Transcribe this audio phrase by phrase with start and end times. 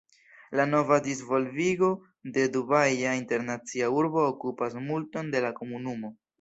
[0.59, 1.89] La nova disvolvigo
[2.39, 6.15] de Dubaja Internacia Urbo okupas multon de la komunumo.